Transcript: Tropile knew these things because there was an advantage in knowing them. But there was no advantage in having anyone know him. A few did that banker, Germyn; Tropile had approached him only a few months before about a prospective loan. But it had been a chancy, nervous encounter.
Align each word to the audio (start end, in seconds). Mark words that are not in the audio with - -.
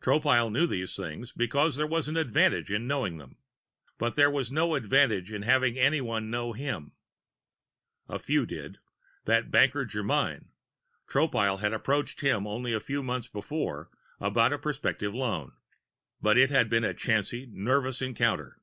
Tropile 0.00 0.48
knew 0.48 0.68
these 0.68 0.94
things 0.94 1.32
because 1.32 1.74
there 1.74 1.88
was 1.88 2.06
an 2.06 2.16
advantage 2.16 2.70
in 2.70 2.86
knowing 2.86 3.16
them. 3.18 3.38
But 3.98 4.14
there 4.14 4.30
was 4.30 4.52
no 4.52 4.76
advantage 4.76 5.32
in 5.32 5.42
having 5.42 5.76
anyone 5.76 6.30
know 6.30 6.52
him. 6.52 6.92
A 8.08 8.20
few 8.20 8.46
did 8.46 8.78
that 9.24 9.50
banker, 9.50 9.84
Germyn; 9.84 10.50
Tropile 11.08 11.58
had 11.58 11.72
approached 11.72 12.20
him 12.20 12.46
only 12.46 12.72
a 12.72 12.78
few 12.78 13.02
months 13.02 13.26
before 13.26 13.90
about 14.20 14.52
a 14.52 14.58
prospective 14.60 15.16
loan. 15.16 15.50
But 16.20 16.38
it 16.38 16.50
had 16.50 16.70
been 16.70 16.84
a 16.84 16.94
chancy, 16.94 17.48
nervous 17.50 18.00
encounter. 18.00 18.60